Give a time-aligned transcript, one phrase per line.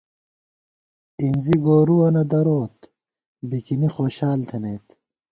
[1.21, 2.77] اِنزی گورُوَنہ دروت،
[3.49, 4.85] بِکِنی خوشال تھنَئیت